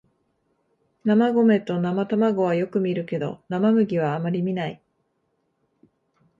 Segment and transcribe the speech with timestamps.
[1.05, 4.81] 生米と生卵はよく見るけど生麦はあまり見ない